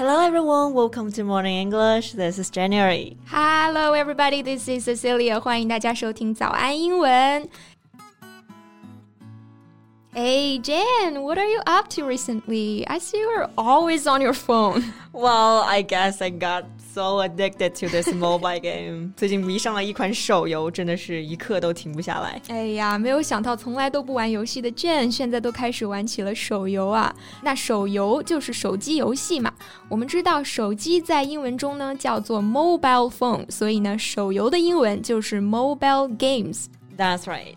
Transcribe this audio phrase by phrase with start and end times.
[0.00, 2.12] Hello everyone, welcome to Morning English.
[2.12, 3.16] This is January.
[3.26, 5.40] Hello everybody, this is Cecilia.
[5.40, 7.48] 欢迎大家收听早安英文。
[10.14, 12.86] Hey Jan, what are you up to recently?
[12.86, 14.82] I see you're always on your phone.
[15.12, 19.12] Well, I guess I got so addicted to this mobile game.
[19.16, 22.40] 最近迷上了一款手游，真的是一刻都停不下来。
[22.48, 27.14] 哎呀，没有想到从来都不玩游戏的 Jane 现在都开始玩起了手游啊！
[27.42, 29.52] 那手游就是手机游戏嘛。
[29.88, 37.54] 我们知道手机在英文中呢叫做 mobile phone，所以呢手游的英文就是 mobile games。That's right.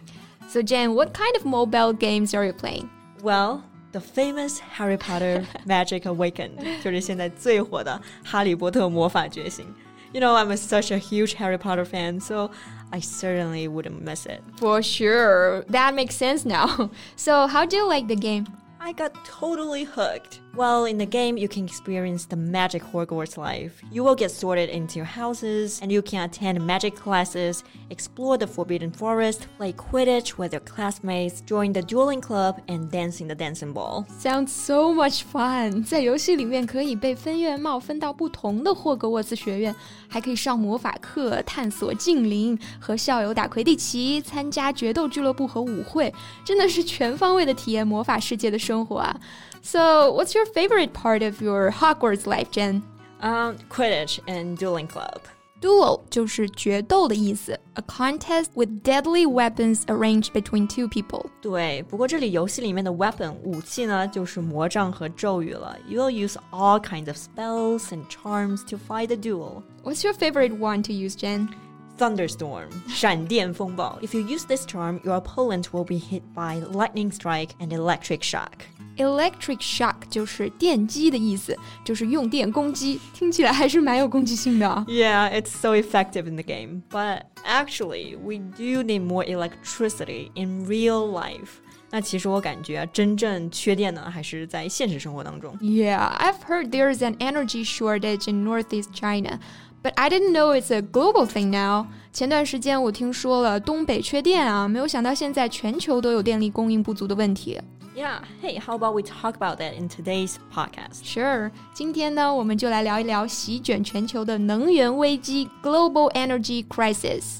[0.47, 2.89] So Jen, what kind of mobile games are you playing?
[3.21, 3.61] Well,
[3.93, 9.65] the famous Harry Potter Magic Awakened 就是现在最火的《哈利波特魔法觉醒》。
[10.11, 12.49] You know, I'm a, such a huge Harry Potter fan, so
[12.91, 14.41] I certainly wouldn't miss it.
[14.57, 15.63] For sure.
[15.69, 16.89] That makes sense now.
[17.15, 18.47] So, how do you like the game?
[18.79, 20.39] I got totally hooked.
[20.55, 23.81] Well, in the game, you can experience the magic Hogwarts life.
[23.91, 28.47] You will get sorted into your houses, and you can attend magic classes, explore the
[28.47, 33.35] Forbidden Forest, play Quidditch with your classmates, join the dueling club, and dance in the
[33.35, 34.05] dancing ball.
[34.19, 35.83] Sounds so much fun！
[35.83, 39.73] 在游戏里面可以被分院帽分到不同的霍格沃茨学院，
[40.09, 46.13] 还可以上魔法课、探索禁灵、和校友打魁地奇、参加决斗俱乐部和舞会，
[46.43, 49.15] 真的是全方位的体验魔法世界的生活啊
[49.63, 52.81] ！so, what's your favorite part of your Hogwarts life, Jen?
[53.21, 55.21] Um, Quidditch and dueling club.
[55.61, 61.25] Duel 就是决斗的意思，a contest with deadly weapons arranged between two people。
[61.41, 65.77] 对，不过这里游戏里面的 weapon 武器呢，就是魔杖和咒语了。
[65.85, 69.63] You will use all kinds of spells and charms to fight the duel.
[69.83, 71.49] What's your favorite one to use, Jen?
[71.97, 73.99] Thunderstorm, 闪电风暴.
[74.01, 78.23] If you use this charm, your opponent will be hit by lightning strike and electric
[78.23, 78.51] shock.
[78.95, 84.65] Electric shock 就是电击的意思，就是用电攻击，听起来还是蛮有攻击性的。
[84.87, 91.05] Yeah, it's so effective in the game, but actually, we do need more electricity in real
[91.09, 91.59] life.
[91.91, 95.57] 那其实我感觉真正缺电呢，还是在现实生活当中。
[95.59, 99.39] Yeah, I've heard there's an energy shortage in northeast China.
[99.83, 101.87] But I didn't know it's a global thing now.
[102.11, 107.59] 前段时间我听说了东北缺电啊，没有想到现在全球都有电力供应不足的问题。
[107.95, 111.03] yeah, hey, how about we talk about that in today's podcast?
[111.03, 111.51] Sure.
[111.73, 117.39] 今天呢，我们就来聊一聊席卷全球的能源危机 （Global Energy Crisis）。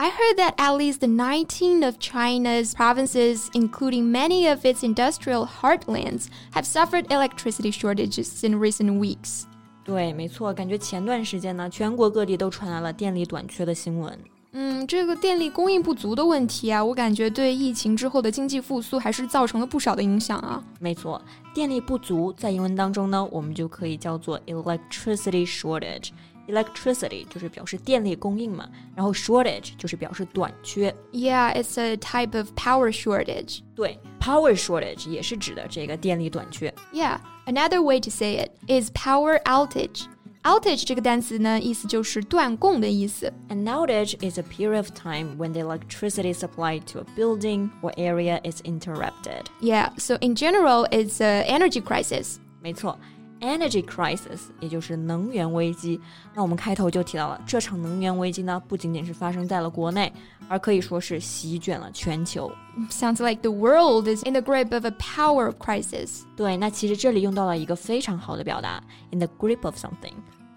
[0.00, 6.26] I heard that at least 19 of China's provinces, including many of its industrial heartlands,
[6.52, 9.42] have suffered electricity shortages in recent weeks.
[9.84, 14.16] 对，没错，感觉前段时间呢，全国各地都传来了电力短缺的新闻。
[14.52, 20.62] 嗯，这个电力供应不足的问题啊，我感觉对疫情之后的经济复苏还是造成了不少的影响啊。
[20.78, 21.20] 没错，
[21.52, 26.10] 电力不足在英文当中呢，我们就可以叫做 electricity shortage。
[26.48, 30.94] electricity 就是表示电力供应嘛，然后 shortage 就是表示短缺。
[31.12, 33.60] Yeah, it's a type of power shortage.
[33.74, 36.72] 对，power shortage 也是指的这个电力短缺。
[36.92, 40.06] Yeah, another way to say it is power outage.
[40.44, 43.30] Outage 这个单词呢，意思就是断供的意思。
[43.50, 48.40] An outage is a period of time when the electricity supply to a building or area
[48.48, 49.42] is interrupted.
[49.60, 52.36] Yeah, so in general, it's an energy crisis.
[52.62, 52.98] 没错。
[53.43, 55.99] Energy crisis，也就是能源危机。
[56.33, 60.11] 那我们开头就提到了，这场能源危机呢，不仅仅是发生在了国内，
[60.47, 62.49] 而可以说是席卷了全球。
[62.89, 66.21] Sounds like the world is in the grip of a power crisis。
[66.37, 68.81] 对，那其实这里用到了一个非常好的表达
[69.11, 70.13] ，in the grip of something。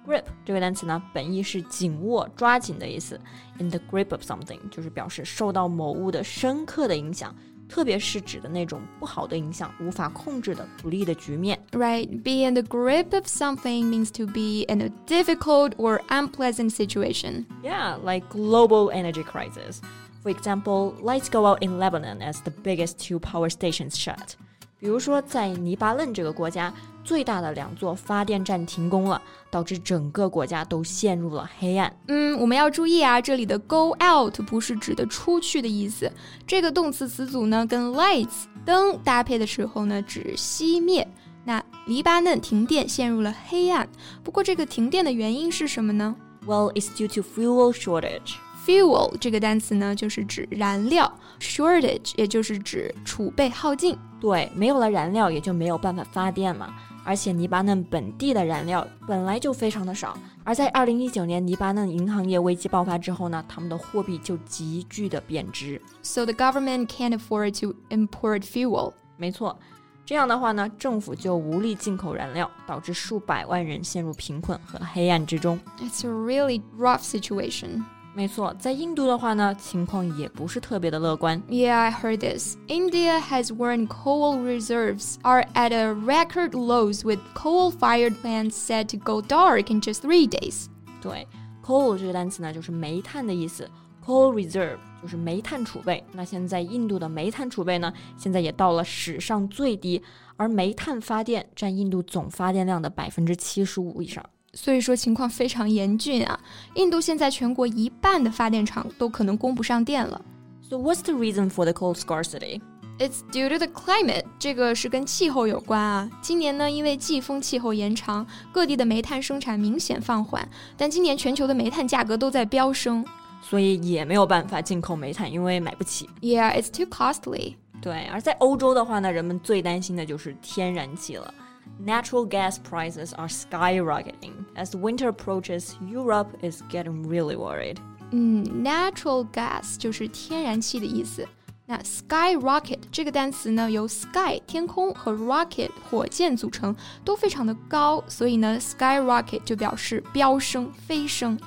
[0.06, 3.20] grip 这个单词呢，本意是紧握、抓紧的意思。
[3.58, 7.34] in the grip of something 就是表示受到某物的深刻的影响。
[7.69, 11.57] 特别是指的那种不好的影响、无法控制的不利的局面。
[11.71, 17.45] Right, be in the grip of something means to be in a difficult or unpleasant situation.
[17.63, 19.79] Yeah, like global energy crisis.
[20.21, 24.35] For example, lights go out in Lebanon as the biggest two power stations shut.
[24.79, 26.73] 比如说，在黎巴嫩这个国家，
[27.06, 31.96] 最大的两座发电站停工了，导致整个国家都陷入了黑暗。
[32.08, 36.10] 嗯，我们要注意啊，这里的 go out 不是指的出去的意思。
[36.46, 41.06] 这个动词词组呢，跟 lights 灯搭配的时候呢，指熄灭。
[41.44, 43.88] 那黎巴嫩停电陷入了黑暗，
[44.24, 46.12] 不过这个停电的原因是什么呢
[46.44, 48.34] ？Well, it's due to fuel shortage.
[48.66, 53.96] fuel 这个单词呢，就是指燃料；shortage 也就是指储备耗尽。
[54.20, 56.74] 对，没有了燃料，也就没有办法发电嘛。
[57.06, 65.80] 而且黎巴嫩本地的燃料本来就非常的少，而在二零一九年黎巴嫩银行业危机爆发之后呢，他们的货币就急剧的贬值。
[66.02, 68.92] So the government can't afford to import fuel。
[69.16, 69.56] 没错，
[70.04, 75.58] 这样的话呢，政府就无力进口燃料，导致数百万人陷入贫困和黑暗之中。
[75.78, 77.84] It's a really rough situation.
[78.16, 81.38] 没错，在印度的话呢，情况也不是特别的乐观。
[81.50, 82.56] Yeah, I heard this.
[82.66, 88.96] India has warned coal reserves are at a record lows with coal-fired plants said to
[88.96, 90.64] go dark in just three days.
[91.02, 91.28] 对
[91.62, 93.68] ，coal 这个单词呢，就是煤炭的意思。
[94.02, 96.02] coal reserve 就是煤炭储备。
[96.12, 100.00] 那现在印度的煤炭储备呢，现在也到了史上最低，
[100.38, 104.24] 而煤炭发电占印度总发电量的百分之七十五以上。
[104.56, 106.40] 所以说情况非常严峻啊！
[106.74, 110.20] 印度现在全国一半的发电厂都可能供不上电了。
[110.68, 112.60] So what's the reason for the coal scarcity?
[112.98, 116.10] It's due to the climate，这个是跟气候有关啊。
[116.22, 120.48] 今年呢，因为季风气候延长，各地的煤炭生产明显放缓，
[120.78, 123.04] 但今年全球的煤炭价格都在飙升，
[123.42, 126.08] 所以也没有办法进口煤炭，因为买不起。
[126.22, 127.56] Yeah, it's too costly.
[127.82, 131.34] 对，而在欧洲的话呢，人们最担心的就是天然气了。
[131.79, 134.45] natural gas prices are skyrocketing.
[134.55, 137.77] As winter approaches, Europe is getting really worried.
[138.11, 141.27] 嗯，natural gas 就是天然气的意思。
[141.65, 146.75] 那 skyrocket 这个单词呢，由 sky 天空和 rocket 火箭组成，
[147.05, 151.39] 都非常的高，所以呢，skyrocket 就表示飙升、飞升。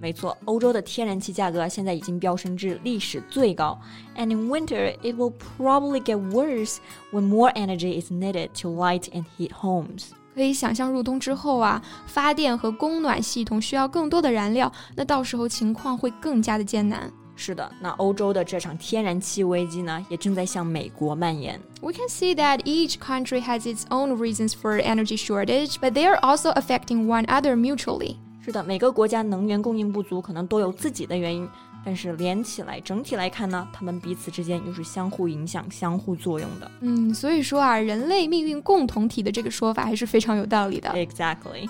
[0.00, 3.78] 没错，欧洲的天然气价格现在已经飙升至历史最高。
[4.16, 6.78] And in winter, it will probably get worse
[7.12, 10.08] when more energy is needed to light and heat homes.
[10.34, 17.12] 可以想象入冬之后啊，发电和供暖系统需要更多的燃料，那到时候情况会更加的艰难。
[17.36, 21.60] 是的，那欧洲的这场天然气危机呢，也正在向美国蔓延。
[21.82, 26.18] We can see that each country has its own reasons for energy shortage, but they are
[26.22, 28.16] also affecting one another mutually.
[28.45, 31.49] 是的，每个国家能源供应不足，可能都有自己的原因，
[31.83, 36.69] 但是连起来，整体来看呢，他们彼此之间又是相互影响、相互作用的。
[36.81, 40.91] 嗯，所以说啊，人类命运共同体的这个说法还是非常有道理的。
[40.91, 41.67] Exactly.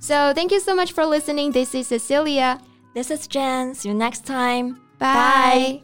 [0.00, 1.52] So thank you so much for listening.
[1.52, 2.58] This is Cecilia.
[2.94, 3.74] This is Jen.
[3.74, 4.76] See you next time.
[4.98, 5.82] Bye.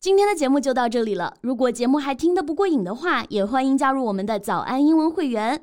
[0.00, 1.34] 今天的节目就到这里了。
[1.40, 5.62] 如果节目还听得不过瘾的话，也欢迎加入我们的早安英文会员。